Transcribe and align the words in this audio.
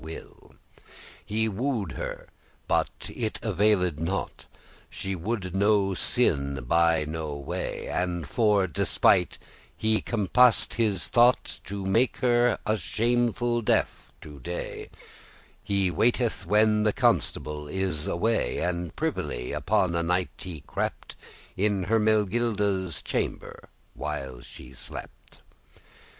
*unless 0.03 0.23
He 1.23 1.47
wooed 1.47 1.91
her, 1.91 2.27
but 2.67 2.89
it 3.13 3.37
availed 3.43 3.99
nought; 3.99 4.47
She 4.89 5.15
woulde 5.15 5.43
do 5.43 5.51
no 5.51 5.93
sinne 5.93 6.63
by 6.63 7.05
no 7.05 7.35
way: 7.35 7.87
And 7.87 8.27
for 8.27 8.65
despite, 8.65 9.37
he 9.77 10.01
compassed 10.01 10.73
his 10.73 11.07
thought 11.09 11.59
To 11.65 11.85
make 11.85 12.17
her 12.17 12.57
a 12.65 12.77
shameful 12.77 13.61
death 13.61 14.11
to 14.21 14.39
dey;* 14.39 14.89
*die 14.91 14.97
He 15.63 15.91
waiteth 15.91 16.47
when 16.47 16.81
the 16.81 16.93
Constable 16.93 17.67
is 17.67 18.07
away, 18.07 18.57
And 18.57 18.95
privily 18.95 19.51
upon 19.51 19.93
a 19.95 20.01
night 20.01 20.31
he 20.39 20.61
crept 20.65 21.15
In 21.55 21.83
Hermegilda's 21.85 23.03
chamber 23.03 23.69
while 23.93 24.41
she 24.41 24.73
slept. 24.73 25.43